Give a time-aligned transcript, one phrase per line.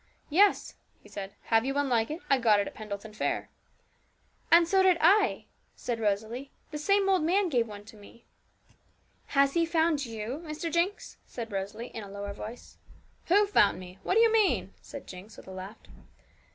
[0.31, 0.73] 'Yes,'
[1.03, 2.21] he said; 'have you one like it?
[2.27, 3.51] I got it at Pendleton fair.'
[4.51, 8.25] 'And so did I,' said Rosalie; the same old man gave one to me.
[9.27, 10.71] 'Has He found you, Mr.
[10.71, 12.79] Jinx?' said Rosalie, in a lower voice.
[13.27, 13.99] 'Who found me?
[14.01, 15.77] what do you mean?' said Jinx, with a laugh.